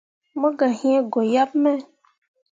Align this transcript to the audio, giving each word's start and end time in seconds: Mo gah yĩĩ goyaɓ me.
Mo 0.39 0.47
gah 0.57 0.73
yĩĩ 0.81 0.99
goyaɓ 1.13 1.49
me. 1.61 1.71